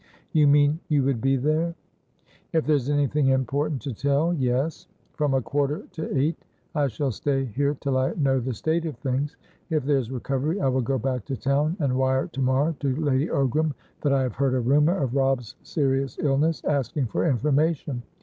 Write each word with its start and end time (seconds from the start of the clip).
"You 0.33 0.47
mean 0.47 0.79
you 0.87 1.03
would 1.03 1.21
be 1.21 1.35
there?" 1.35 1.75
"If 2.53 2.65
there's 2.65 2.89
anything 2.89 3.27
important 3.27 3.83
to 3.83 3.93
tellyes. 3.93 4.87
From 5.13 5.35
a 5.35 5.43
quarter 5.43 5.83
to 5.91 6.17
eight. 6.17 6.43
I 6.73 6.87
shall 6.87 7.11
stay 7.11 7.45
here 7.45 7.75
till 7.79 7.99
I 7.99 8.13
know 8.15 8.39
the 8.39 8.55
state 8.55 8.87
of 8.87 8.97
things. 8.97 9.37
If 9.69 9.83
there's 9.85 10.09
recovery, 10.09 10.59
I 10.59 10.69
will 10.69 10.81
go 10.81 10.97
back 10.97 11.25
to 11.25 11.37
town, 11.37 11.77
and 11.79 11.97
wire 11.99 12.25
to 12.29 12.41
morrow 12.41 12.75
to 12.79 12.95
Lady 12.95 13.27
Ogram 13.27 13.75
that 14.01 14.11
I 14.11 14.23
have 14.23 14.33
heard 14.33 14.55
a 14.55 14.59
rumour 14.59 14.97
of 14.97 15.13
Robb's 15.15 15.55
serious 15.61 16.17
illness, 16.19 16.63
asking 16.65 17.05
for 17.05 17.29
information. 17.29 18.01